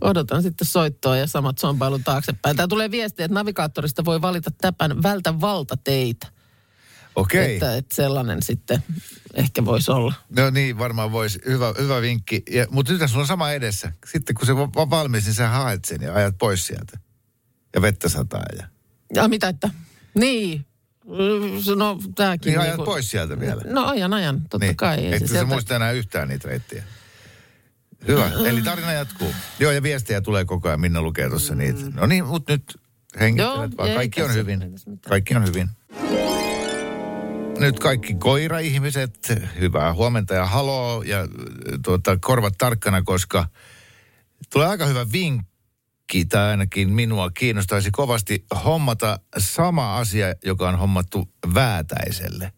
[0.00, 2.56] odotan sitten soittoa ja samat sompailun taaksepäin.
[2.56, 6.26] Tää tulee viesti, että navigaattorista voi valita täpän vältä valtateitä.
[7.20, 7.54] Okei.
[7.54, 8.82] Että, että sellainen sitten
[9.34, 10.14] ehkä voisi olla.
[10.36, 11.38] No niin, varmaan voisi.
[11.46, 12.42] Hyvä, hyvä vinkki.
[12.50, 13.92] Ja, mutta nyt sulla on sama edessä.
[14.12, 16.98] Sitten kun se on va- valmis, niin sä haet sen ja ajat pois sieltä.
[17.74, 18.44] Ja vettä sataa.
[18.58, 18.66] Ja,
[19.14, 19.70] Ja mitä, että
[20.14, 20.66] niin.
[21.76, 22.50] No tääkin.
[22.50, 23.62] niin ajat niinku- pois sieltä vielä.
[23.66, 24.76] No ajan, ajan, totta niin.
[24.76, 25.06] kai.
[25.06, 26.82] Että sä sieltä- muista enää yhtään niitä reittejä.
[28.08, 28.30] Hyvä.
[28.44, 29.34] Eli tarina jatkuu.
[29.58, 30.80] Joo, ja viestejä tulee koko ajan.
[30.80, 31.80] Minna lukee tuossa niitä.
[31.94, 32.78] No niin, mutta nyt
[33.20, 33.94] hengittelet Joo, vaan.
[33.94, 34.62] Kaikki on tässä hyvin.
[34.62, 34.98] ole mitään.
[35.08, 35.70] Kaikki on hyvin.
[37.60, 41.28] Nyt kaikki koira-ihmiset, hyvää huomenta ja haloo ja
[41.84, 43.46] tuota, korvat tarkkana, koska
[44.52, 51.28] tulee aika hyvä vinkki, tai ainakin minua kiinnostaisi kovasti hommata sama asia, joka on hommattu
[51.54, 52.52] väätäiselle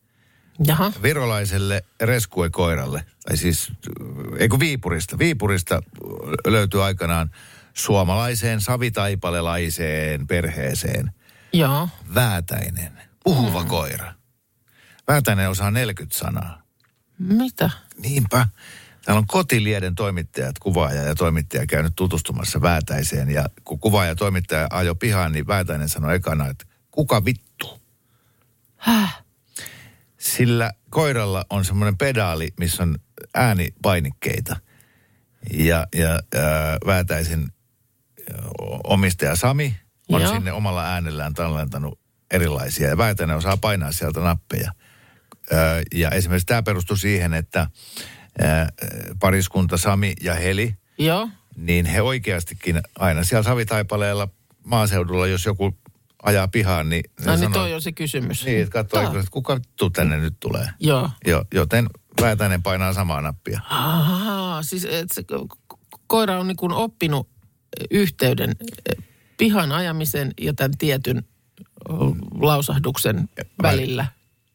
[0.66, 0.92] Jaha.
[1.02, 3.72] virolaiselle reskuekoiralle, tai siis,
[4.38, 5.82] eikö Viipurista, Viipurista
[6.46, 7.30] löytyy aikanaan
[7.74, 11.10] suomalaiseen savitaipalelaiseen perheeseen
[11.52, 11.88] Joo.
[12.14, 12.92] Väätäinen,
[13.24, 13.68] puhuva mm.
[13.68, 14.21] koira.
[15.08, 16.62] Väätäinen osaa 40 sanaa.
[17.18, 17.70] Mitä?
[17.98, 18.48] Niinpä.
[19.04, 23.30] Täällä on Kotilieden toimittajat, kuvaaja ja toimittaja käynyt tutustumassa Väätäiseen.
[23.30, 27.82] Ja kun kuvaaja ja toimittaja ajo pihaan, niin Väätäinen sanoi ekana, että kuka vittu?
[28.76, 29.22] Häh?
[30.22, 32.96] sillä koiralla on semmoinen pedaali, missä on
[33.34, 34.56] äänipainikkeita.
[35.52, 38.40] Ja, ja ää, Väätäisen ää,
[38.84, 39.76] omistaja Sami
[40.08, 40.32] on Joo.
[40.32, 41.98] sinne omalla äänellään tallentanut
[42.30, 42.88] erilaisia.
[42.88, 44.72] Ja Väätäinen osaa painaa sieltä nappeja.
[45.94, 47.66] Ja esimerkiksi tämä perustuu siihen, että
[49.20, 51.28] pariskunta Sami ja Heli, Joo.
[51.56, 54.28] niin he oikeastikin aina siellä savitaipaleella
[54.64, 55.76] maaseudulla, jos joku
[56.22, 58.44] ajaa pihaan, niin No niin sanoo- toi on se kysymys.
[58.44, 60.68] niin, että katsoo, että kuka vittu tänne nyt tulee.
[60.80, 61.10] Joo.
[61.26, 61.88] Jo, joten
[62.20, 63.60] Väätäinen painaa samaa nappia.
[63.70, 67.28] Ahaa, siis et se ko- ko- koira on niin kuin oppinut
[67.90, 69.04] yhteyden eh,
[69.38, 71.24] pihan ajamisen ja tämän tietyn
[72.40, 73.28] lausahduksen
[73.62, 74.06] välillä.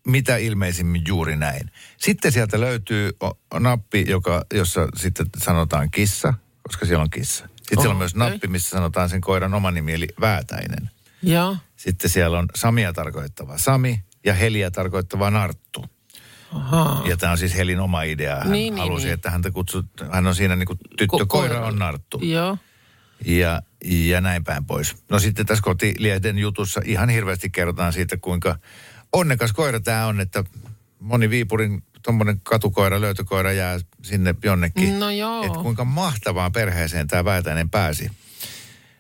[0.08, 1.72] Mitä ilmeisimmin juuri näin.
[1.98, 3.12] Sitten sieltä löytyy
[3.60, 7.48] nappi, joka, jossa sitten sanotaan kissa, koska siellä on kissa.
[7.58, 8.30] Sitten siellä on Oh, myös okei.
[8.30, 10.90] nappi, missä sanotaan sen koiran oma nimi, eli Väätäinen.
[11.22, 11.58] Joo.
[11.76, 15.86] Sitten siellä on Samia tarkoittava Sami ja Heliä tarkoittava Narttu.
[16.54, 17.04] Ahaa.
[17.08, 18.36] Ja tämä on siis Helin oma idea.
[18.36, 19.14] Hän Niin, niin, halusi, niin.
[19.14, 21.66] että häntä kutsut, hän on siinä niin kuin tyttö, Ko- koira koira.
[21.68, 22.20] on Narttu.
[22.24, 22.58] Joo.
[23.26, 24.96] ja, ja näin päin pois.
[25.10, 28.60] No sitten tässä kotilieden jutussa ihan hirveästi kerrotaan siitä, kuinka
[29.14, 30.44] onnekas koira tämä on, että
[31.00, 35.00] moni Viipurin tuommoinen katukoira, löytökoira jää sinne jonnekin.
[35.00, 35.44] No joo.
[35.46, 38.12] Että kuinka mahtavaan perheeseen tämä Väätäinen pääsi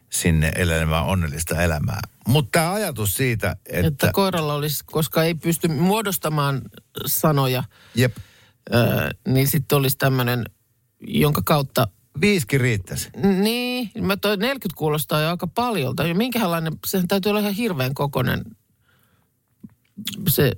[0.09, 2.01] sinne elämään onnellista elämää.
[2.27, 3.87] Mutta tämä ajatus siitä, että...
[3.87, 6.61] Että koiralla olisi, koska ei pysty muodostamaan
[7.05, 7.63] sanoja,
[7.95, 8.17] jep,
[8.73, 10.45] öö, niin sitten olisi tämmöinen,
[10.99, 11.87] jonka kautta
[12.21, 13.09] viisikin riittäisi.
[13.41, 16.13] Niin, mä toi 40 kuulostaa jo aika paljolta.
[16.13, 18.43] Minkälainen, sehän täytyy olla ihan hirveän kokoinen
[20.27, 20.51] se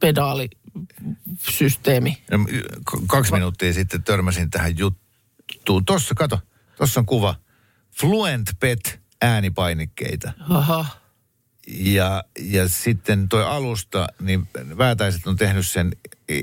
[0.00, 2.22] pedaalisysteemi.
[2.30, 2.38] No,
[3.06, 5.84] Kaksi minuuttia sitten törmäsin tähän juttuun.
[5.84, 6.40] Tossa, kato,
[6.76, 7.34] tossa on kuva.
[8.00, 10.32] Fluent Pet äänipainikkeita.
[10.48, 10.86] Aha.
[11.68, 15.92] Ja, ja sitten tuo alusta, niin Väätäiset on tehnyt sen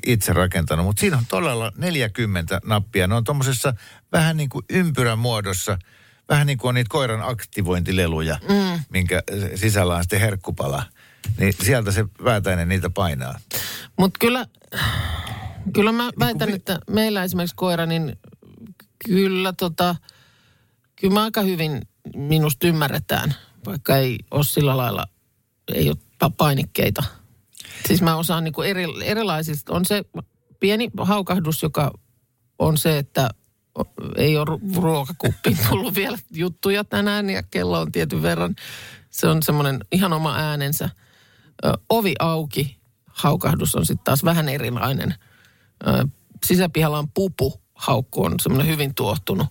[0.06, 3.08] itse rakentanut, mutta siinä on todella 40 nappia.
[3.08, 3.74] Ne on tuommoisessa
[4.12, 5.78] vähän niin kuin ympyrän muodossa,
[6.30, 8.80] vähän niin kuin on niitä koiran aktivointileluja, mm.
[8.90, 9.24] minkä
[9.56, 10.84] sisällä on sitten herkkupala.
[11.40, 13.40] Niin sieltä se Väätäinen niitä painaa.
[13.98, 14.46] Mutta kyllä,
[15.74, 18.16] kyllä mä väitän, vi- että meillä esimerkiksi koira, niin
[19.06, 19.96] kyllä tota,
[20.96, 21.82] kyllä mä aika hyvin
[22.16, 23.36] minusta ymmärretään,
[23.66, 25.08] vaikka ei ole sillä lailla,
[25.74, 27.04] ei ole pa- painikkeita.
[27.88, 30.06] Siis mä osaan niinku eri, erilaisista, on se
[30.60, 31.92] pieni haukahdus, joka
[32.60, 33.30] on se, että
[34.18, 38.56] ei ole ru- ruokakuppiin tullut vielä juttuja tänään ja kello on tietyn verran.
[39.10, 40.90] Se on semmoinen ihan oma äänensä.
[41.90, 45.16] Ovi auki, haukahdus on sitten taas vähän erilainen.
[46.46, 49.48] Sisäpihalla on pupu, haukku on semmoinen hyvin tuohtunut.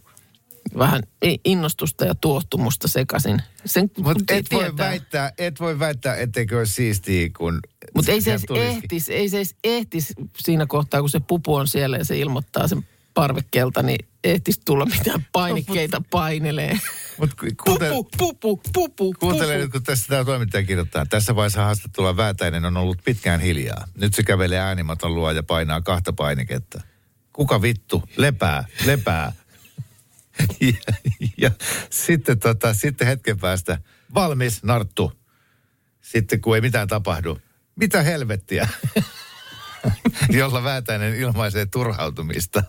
[0.78, 1.02] Vähän
[1.44, 3.42] innostusta ja tuohtumusta sekaisin.
[3.64, 4.86] Sen Mutta et voi, tietää.
[4.86, 7.60] väittää, et voi väittää, etteikö ole siistiä, kun...
[7.94, 11.68] Mutta ei se edes ehtis, ei se edes ehtis siinä kohtaa, kun se pupu on
[11.68, 16.78] siellä ja se ilmoittaa sen parvekkeelta, niin ehtis tulla mitään painikkeita painelee.
[17.18, 21.06] Mut ku- kuunte- Pupu, pupu, pupu, Kuuntele nyt, kun tässä tämä toimittaja kirjoittaa.
[21.06, 23.84] Tässä vaiheessa haastattelua Väätäinen on ollut pitkään hiljaa.
[23.96, 26.80] Nyt se kävelee äänimaton luo ja painaa kahta painiketta.
[27.32, 28.02] Kuka vittu?
[28.16, 29.32] Lepää, lepää.
[30.60, 30.72] ja,
[31.36, 31.50] ja
[31.90, 33.78] sitten, tota, sitten hetken päästä
[34.14, 35.12] valmis, narttu.
[36.00, 37.38] Sitten kun ei mitään tapahdu.
[37.76, 38.68] Mitä helvettiä?
[40.38, 42.62] Jolla Väätäinen ilmaisee turhautumista.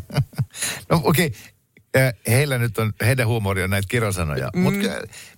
[0.90, 2.12] no okei, okay.
[2.28, 4.50] heillä nyt on, heidän huumori on näitä kirosanoja.
[4.54, 4.62] Mm.
[4.62, 4.88] Mutta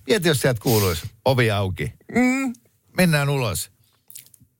[0.07, 1.93] mieti, jos sieltä kuuluisi ovi auki.
[2.15, 2.53] Mm.
[2.97, 3.71] Mennään ulos.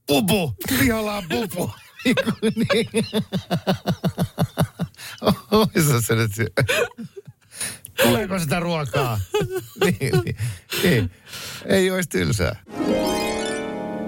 [0.08, 0.56] Pupu!
[0.80, 1.72] Pihalla on pupu!
[2.74, 3.06] niin.
[5.52, 6.32] Oisa se nyt
[8.04, 9.20] Tuleeko sitä ruokaa?
[9.84, 10.38] niin, niin,
[10.84, 11.12] niin.
[11.66, 12.64] Ei olisi tylsää.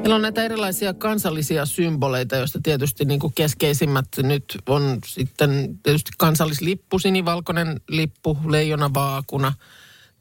[0.05, 6.11] Meillä on näitä erilaisia kansallisia symboleita, joista tietysti niin kuin keskeisimmät nyt on sitten tietysti
[6.17, 9.53] kansallislippu, sinivalkoinen lippu, leijona vaakuna,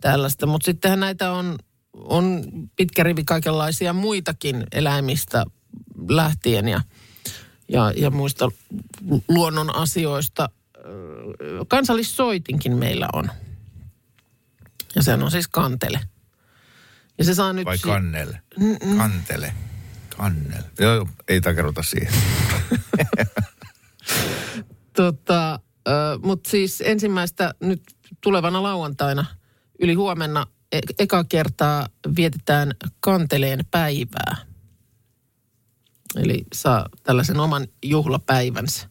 [0.01, 0.47] tällaista.
[0.47, 1.59] Mutta sittenhän näitä on,
[1.93, 2.45] on
[2.77, 5.45] pitkä rivi kaikenlaisia muitakin eläimistä
[6.09, 6.81] lähtien ja,
[7.69, 8.51] ja, ja muista
[9.09, 10.49] lu- luonnon asioista.
[10.77, 13.31] Ö, Kansallissoitinkin meillä on.
[14.95, 16.01] Ja sehän on siis kantele.
[17.19, 17.65] Ja se saa nyt...
[17.65, 18.41] Vai kannelle?
[18.97, 19.55] Kantele.
[20.17, 20.63] Kannel.
[20.79, 22.13] Joo, ei takerrota siihen.
[24.97, 25.61] Tota,
[26.23, 27.83] Mutta siis ensimmäistä nyt
[28.21, 29.25] tulevana lauantaina
[29.83, 34.37] yli huomenna e- eka kertaa vietetään kanteleen päivää.
[36.17, 38.89] Eli saa tällaisen oman juhlapäivänsä.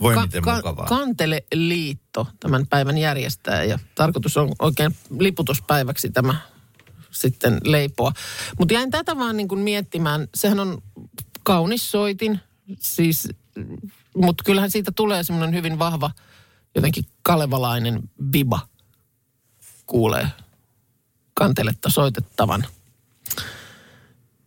[0.00, 0.86] Voi Ka- miten ka- mukavaa.
[0.86, 6.34] Kanteleliitto tämän päivän järjestää ja tarkoitus on oikein liputuspäiväksi tämä
[7.20, 8.12] sitten leipoa.
[8.58, 10.28] Mutta jäin tätä vaan niin kuin miettimään.
[10.34, 10.82] Sehän on
[11.42, 12.40] kaunis soitin,
[12.80, 13.28] siis,
[14.16, 16.10] mutta kyllähän siitä tulee semmoinen hyvin vahva
[16.74, 18.68] jotenkin kalevalainen biba.
[19.86, 20.28] Kuulee
[21.34, 22.66] kanteletta soitettavan.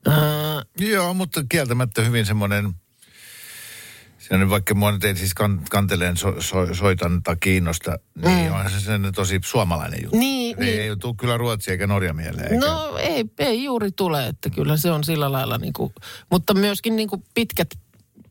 [0.08, 2.74] Ää, Joo, mutta kieltämättä hyvin semmoinen,
[4.30, 8.54] Sellainen, vaikka mua nyt ei siis kan, kanteleen so, so, soitanta kiinnosta, niin mm.
[8.54, 10.18] onhan se sen tosi suomalainen juttu.
[10.18, 10.82] Niin, ei, niin.
[10.82, 12.54] ei tule kyllä Ruotsia eikä Norja mieleen.
[12.54, 12.66] Eikä.
[12.66, 15.94] No ei, ei juuri tule, että kyllä se on sillä lailla niin kuin,
[16.32, 17.70] mutta myöskin niin kuin pitkät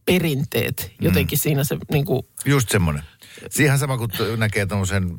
[0.05, 1.41] perinteet jotenkin mm.
[1.41, 3.03] siinä se niin kuin, Just semmoinen.
[3.51, 5.19] Siihen sama kuin näkee tuommoisen,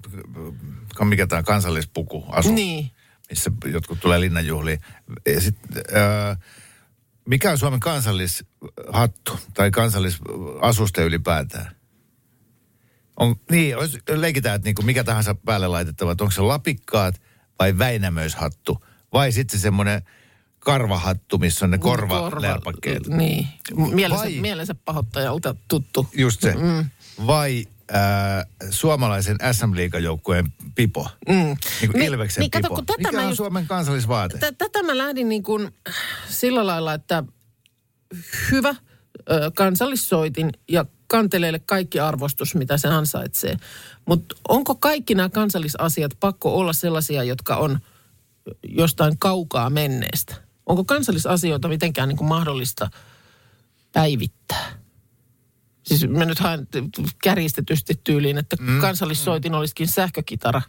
[1.04, 2.92] mikä tämä kansallispuku asu, niin.
[3.30, 4.80] missä jotkut tulee linnanjuhliin.
[5.26, 5.56] Ja sit,
[5.94, 6.36] ää,
[7.30, 11.76] mikä on Suomen kansallishattu tai kansallisasuste ylipäätään?
[13.18, 13.76] On, niin,
[14.16, 17.22] leikitään, että niinku mikä tahansa päälle laitettava, että onko se lapikkaat
[17.60, 20.02] vai Väinämöishattu vai sitten semmoinen
[20.60, 23.08] karvahattu, missä on ne korvalärpakkeet.
[23.08, 26.08] Niin, mielensä, Vai- mielensä pahoittajalta tuttu.
[26.14, 26.56] Just se.
[26.56, 26.90] Mm.
[27.28, 31.08] Vai ää, suomalaisen SM-liigajoukkueen pipo.
[31.30, 31.36] Mm.
[31.82, 32.82] Niin kuin Ilveksen niin kato, pipo.
[32.82, 34.38] tätä Mikä mä on just- Suomen kansallisvaate?
[34.38, 35.72] Tä- Tätä mä lähdin niin kuin
[36.30, 37.24] sillä lailla, että
[38.52, 43.58] hyvä ö, kansallissoitin ja kanteleelle kaikki arvostus, mitä se ansaitsee.
[44.06, 47.80] Mutta onko kaikki nämä kansallisasiat pakko olla sellaisia, jotka on
[48.68, 50.36] jostain kaukaa menneestä?
[50.66, 52.90] Onko kansallisasioita mitenkään niin kuin mahdollista
[53.92, 54.79] päivittää?
[55.90, 56.68] Siis mä nyt haen
[57.24, 58.82] kärjistetysti tyyliin, että mm.
[58.82, 60.62] kansallissoitin olisikin sähkökitara.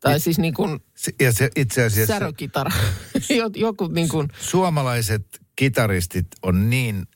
[0.00, 0.80] Tai siis niin kuin
[1.20, 2.70] Ja se itse asiassa särökitara.
[3.38, 5.26] Jo- Joku niin kuin, suomalaiset
[5.56, 7.06] kitaristit on niin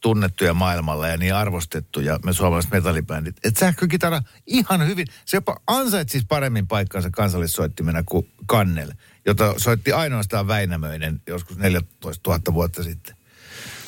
[0.00, 6.26] tunnettuja maailmalla ja niin arvostettuja, me suomalaiset metallibändit, että sähkökitara ihan hyvin, se jopa ansaitsisi
[6.28, 8.92] paremmin paikkansa kansallissoittimena kuin Kannel,
[9.26, 13.16] jota soitti ainoastaan Väinämöinen joskus 14 000 vuotta sitten.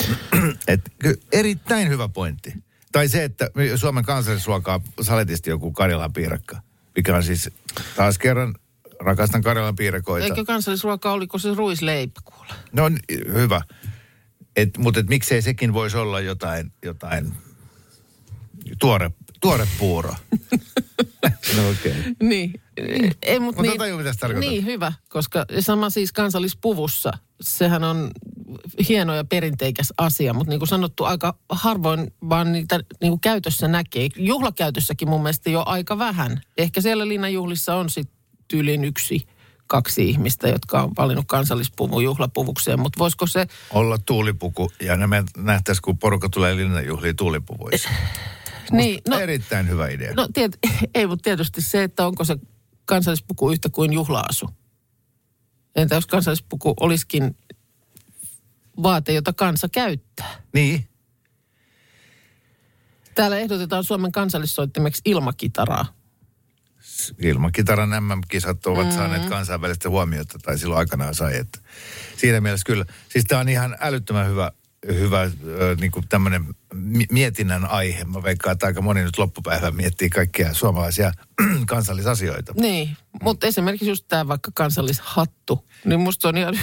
[0.68, 0.80] Et,
[1.32, 2.54] erittäin hyvä pointti.
[2.92, 6.60] Tai se, että me- Suomen kansallisruokaa saletisti joku Karjalan piirakka,
[6.96, 7.50] mikä on siis
[7.96, 8.54] taas kerran,
[9.00, 10.24] rakastan Karjalan piirakoita.
[10.24, 12.52] eikö kansallisruoka, oliko se ruisleipä kuule?
[12.72, 12.90] No
[13.32, 13.62] hyvä.
[14.56, 17.32] Et, mutta et miksei sekin voisi olla jotain, jotain
[18.78, 20.14] tuore, tuore puuro.
[21.56, 21.92] no okei.
[21.92, 22.14] Okay.
[22.22, 22.52] Niin.
[23.22, 24.50] Ei, mut Mutta niin, tajuu, mitä se tarkoittaa.
[24.50, 28.10] Niin, hyvä, koska sama siis kansallispuvussa, sehän on
[28.88, 33.68] hieno ja perinteikäs asia, mutta niin kuin sanottu, aika harvoin vaan niitä niin kuin käytössä
[33.68, 34.08] näkee.
[34.16, 36.40] Juhlakäytössäkin mun mielestä jo aika vähän.
[36.58, 38.16] Ehkä siellä linnanjuhlissa on sitten
[38.48, 39.26] tyyliin yksi,
[39.66, 45.82] kaksi ihmistä, jotka on valinnut kansallispuvun juhlapuvukseen, mutta voisiko se Olla tuulipuku ja me nähtäisi,
[45.82, 47.88] kun porukka tulee linnanjuhliin tuulipuvuissa.
[48.70, 50.14] Niin, No, no, Erittäin hyvä idea.
[50.14, 50.58] no tiet,
[50.94, 52.36] ei, mutta tietysti se, että onko se
[52.84, 54.50] kansallispuku yhtä kuin juhlaasu.
[55.76, 57.36] Entä jos kansallispuku olisikin
[58.82, 60.42] vaate, jota kansa käyttää?
[60.54, 60.88] Niin.
[63.14, 65.86] Täällä ehdotetaan Suomen kansallissoittimeksi ilmakitaraa.
[67.18, 68.92] Ilmakitaran MM-kisat ovat mm.
[68.92, 71.36] saaneet kansainvälistä huomiota, tai silloin aikanaan sai.
[71.36, 71.58] Että
[72.16, 72.84] siinä mielessä kyllä.
[73.08, 74.52] Siis tämä on ihan älyttömän hyvä,
[74.86, 75.30] hyvä
[75.80, 78.04] niin kuin tämmöinen mi- mietinnän aihe.
[78.04, 81.12] Mä veikkaan, että aika moni nyt loppupäivän miettii kaikkia suomalaisia
[81.66, 82.52] kansallisasioita.
[82.56, 86.58] Niin, mutta esimerkiksi just tämä vaikka kansallishattu, niin musta on ihan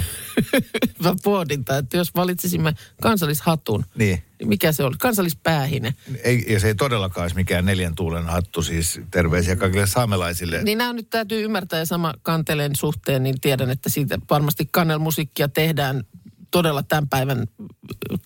[1.00, 4.24] hyvä pohdinta, että jos valitsisimme kansallishatun, Niin.
[4.40, 4.96] niin mikä se oli?
[5.00, 5.94] Kansallispäähine.
[6.24, 10.64] Ei, ja se ei todellakaan olisi mikään neljän tuulen hattu, siis terveisiä kaikille saamelaisille.
[10.64, 15.48] Niin nämä nyt täytyy ymmärtää ja sama kanteleen suhteen, niin tiedän, että siitä varmasti kannelmusiikkia
[15.48, 16.04] tehdään
[16.52, 17.48] todella tämän päivän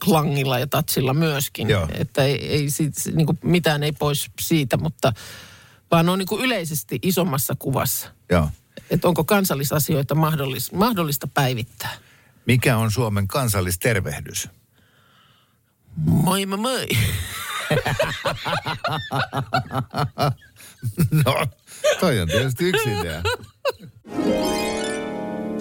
[0.03, 1.69] klangilla ja tatsilla myöskin.
[1.69, 1.87] Joo.
[1.93, 5.13] Että ei, ei siitä, niin kuin mitään ei pois siitä, mutta
[5.91, 8.09] vaan on niin kuin yleisesti isommassa kuvassa.
[8.29, 8.49] Joo.
[8.89, 11.97] Että onko kansallisasioita mahdollis, mahdollista päivittää?
[12.45, 14.49] Mikä on Suomen kansallistervehdys?
[16.05, 16.87] Moi moi moi.
[21.25, 21.47] No,
[21.99, 23.23] toi on tietysti yksi idea.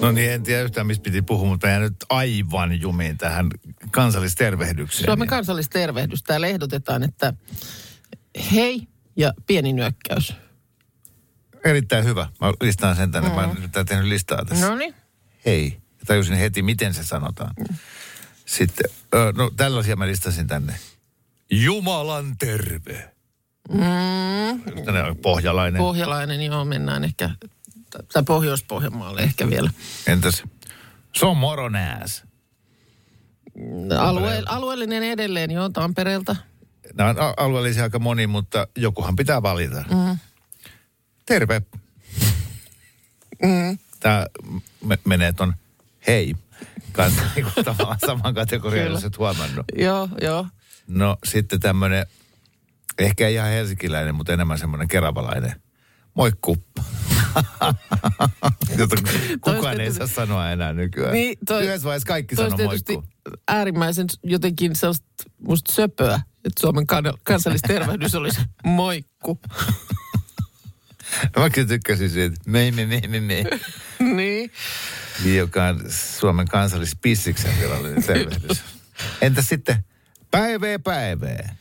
[0.01, 3.51] No niin, en tiedä yhtään, mistä piti puhua, mutta jää nyt aivan jumiin tähän
[3.91, 5.05] kansallistervehdykseen.
[5.05, 6.23] Suomen kansallistervehdys.
[6.23, 7.35] Täällä ehdotetaan, että
[8.53, 10.35] hei ja pieni nyökkäys.
[11.65, 12.29] Erittäin hyvä.
[12.41, 13.29] Mä listaan sen tänne.
[13.29, 14.69] Mä oon nyt tehnyt listaa tässä.
[14.69, 14.95] No niin.
[15.47, 15.77] Hei.
[15.99, 17.55] Ja tajusin heti, miten se sanotaan.
[18.47, 20.75] Sitten, ö, no tällaisia mä listasin tänne.
[21.51, 23.11] Jumalan terve.
[23.73, 24.85] Mm.
[24.85, 25.79] Tänne on pohjalainen.
[25.79, 27.31] Pohjalainen, joo, mennään ehkä,
[28.12, 29.70] tai Pohjois-Pohjanmaalle ehkä vielä.
[30.07, 30.42] Entäs?
[31.14, 32.24] Se on moronääs.
[33.98, 36.37] Alue, alueellinen edelleen, joo, Tampereelta.
[36.94, 39.85] Nämä on a- alueellisia aika moni, mutta jokuhan pitää valita.
[39.90, 40.18] Mm.
[41.26, 41.62] Terve.
[43.42, 43.79] Mm.
[44.00, 44.26] Tämä
[44.85, 45.55] me- menee ton
[46.07, 46.35] hei
[46.92, 49.66] kanssa niinku tavallaan saman kategorian, jos et huomannut.
[49.79, 50.46] Joo, joo.
[50.87, 52.07] No sitten tämmöinen,
[52.98, 55.62] ehkä ei ihan helsinkiläinen, mutta enemmän semmoinen keravalainen.
[56.14, 56.57] Moikku.
[58.79, 58.97] Jota
[59.40, 61.12] kukaan ei saa sanoa enää nykyään.
[61.12, 63.11] Niin, toi- Yhdessä vaiheessa kaikki sanoo olisi tietysti moikku.
[63.49, 65.07] äärimmäisen jotenkin sellaista
[65.47, 66.14] musta söpöä,
[66.45, 69.40] että Suomen kan- kansallistervehdys olisi moikku.
[71.37, 73.45] No, Mä kyllä tykkäsin siitä, mei, mei, mei, mei, mei.
[74.14, 74.51] niin.
[75.37, 75.81] joka on
[76.21, 78.62] Suomen kansallispissiksen virallinen tervehdys.
[79.23, 79.85] Entä sitten
[80.31, 81.57] päivää päivää?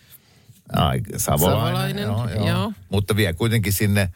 [0.74, 2.08] Ai, savolainen.
[2.08, 2.74] Savolainen, joo.
[2.90, 4.10] Mutta vie kuitenkin sinne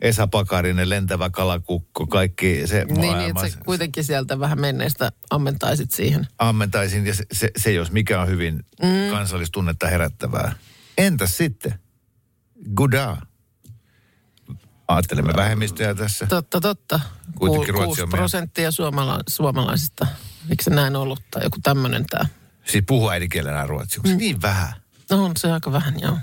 [0.00, 5.90] Esa Pakarinen, lentävä kalakukko, kaikki se Niin, niin, että sä kuitenkin sieltä vähän menneestä ammentaisit
[5.90, 6.26] siihen.
[6.38, 9.10] ammentaisin ja se, se, se jos mikä on hyvin mm.
[9.10, 10.52] kansallistunnetta herättävää.
[10.98, 11.74] Entäs sitten?
[12.74, 13.16] Guda.
[14.88, 16.26] Ajattelemme vähemmistöjä tässä.
[16.26, 17.00] Totta, totta.
[17.38, 20.06] Kuitenkin Ku- Ruotsi kuusi on meidän- prosenttia suomala- suomalaisista.
[20.50, 21.20] Eikö se näin ollut?
[21.30, 22.26] Tai joku tämmöinen tämä.
[22.64, 24.00] Siis puhua äidinkielenä ruotsia.
[24.06, 24.72] Se niin vähän?
[25.10, 26.18] No on se aika vähän, joo.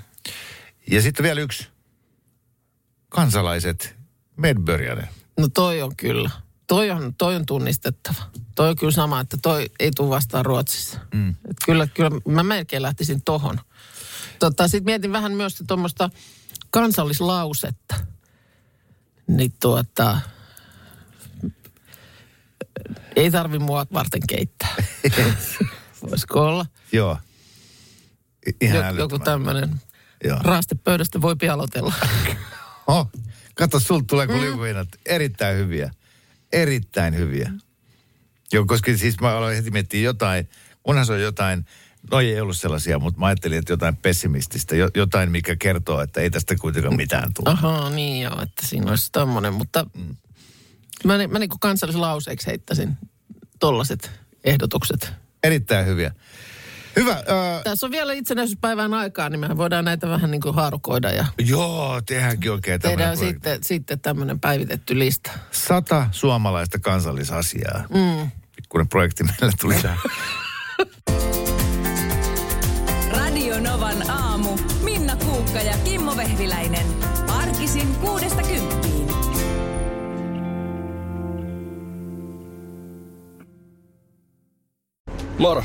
[0.90, 1.68] Ja sitten vielä yksi.
[3.08, 3.96] Kansalaiset
[4.36, 5.08] Medbörjane.
[5.38, 6.30] No toi on kyllä.
[6.66, 8.22] Toi on, toi on tunnistettava.
[8.54, 11.00] Toi on kyllä sama, että toi ei tule vastaan Ruotsissa.
[11.14, 11.30] Mm.
[11.30, 13.60] Et kyllä, kyllä mä melkein lähtisin tohon.
[14.38, 16.10] Tota, Sitten mietin vähän myös tuommoista
[16.70, 17.94] kansallislausetta.
[19.26, 20.20] Niin tuota,
[23.16, 24.74] ei tarvi mua varten keittää.
[26.10, 26.66] Voisiko olla?
[26.92, 27.18] Joo.
[28.60, 29.80] Ihan Joku, joku tämmöinen
[30.42, 31.94] raastepöydästä voi aloitella.
[32.86, 33.10] Oh,
[33.54, 34.88] kato, sulta tulee kuin liukuhinnat.
[35.06, 35.90] Erittäin hyviä.
[36.52, 37.52] Erittäin hyviä.
[38.52, 40.48] Joo, koska siis mä aloin heti miettiä jotain,
[40.84, 41.66] onhan se on jotain,
[42.10, 46.20] no ei ollut sellaisia, mutta mä ajattelin, että jotain pessimististä, jo, jotain, mikä kertoo, että
[46.20, 47.50] ei tästä kuitenkaan mitään tule.
[47.50, 49.86] Ahaa, niin joo, että siinä olisi tommonen, mutta
[51.04, 52.96] mä, ni- mä niin kuin kansallislauseeksi heittäisin
[53.60, 54.10] tollaset
[54.44, 55.12] ehdotukset.
[55.42, 56.12] Erittäin hyviä.
[56.96, 57.12] Hyvä.
[57.12, 61.24] Äh, Tässä on vielä itsenäisyyspäivän aikaa, niin mehän voidaan näitä vähän niin kuin haarukoida ja
[61.38, 63.34] joo, tehdäänkin oikein tämmöinen tehdään projekti.
[63.34, 65.30] sitten, sitten tämmöinen päivitetty lista.
[65.50, 67.84] Sata suomalaista kansallisasiaa.
[67.94, 68.30] Mm.
[68.56, 69.98] Pikkuinen projekti meille tuli tähän.
[73.10, 74.58] Radio Novan aamu.
[74.84, 76.86] Minna Kuukka ja Kimmo Vehviläinen.
[77.28, 79.06] Arkisin kuudesta kymppiin.
[85.38, 85.64] Moro,